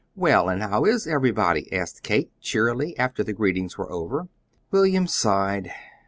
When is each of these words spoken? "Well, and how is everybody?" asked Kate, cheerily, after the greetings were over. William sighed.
"Well, 0.15 0.49
and 0.49 0.63
how 0.63 0.85
is 0.85 1.05
everybody?" 1.05 1.71
asked 1.71 2.01
Kate, 2.01 2.31
cheerily, 2.41 2.97
after 2.97 3.23
the 3.23 3.33
greetings 3.33 3.77
were 3.77 3.91
over. 3.91 4.29
William 4.71 5.05
sighed. 5.05 5.71